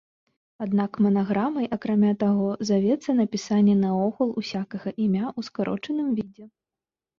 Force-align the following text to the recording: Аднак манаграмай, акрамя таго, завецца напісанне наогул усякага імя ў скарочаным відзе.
Аднак 0.65 0.91
манаграмай, 1.05 1.67
акрамя 1.77 2.13
таго, 2.23 2.47
завецца 2.71 3.15
напісанне 3.21 3.77
наогул 3.85 4.29
усякага 4.43 4.89
імя 5.05 5.25
ў 5.37 5.41
скарочаным 5.53 6.07
відзе. 6.21 6.45